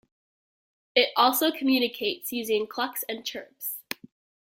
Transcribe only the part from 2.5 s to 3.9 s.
clucks and chirps.